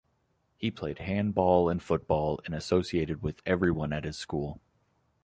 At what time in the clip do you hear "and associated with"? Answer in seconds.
2.47-3.39